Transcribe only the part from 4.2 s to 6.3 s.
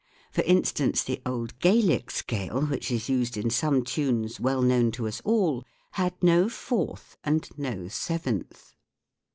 well known to us all, had